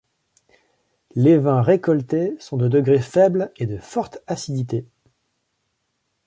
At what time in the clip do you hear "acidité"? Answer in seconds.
4.25-4.87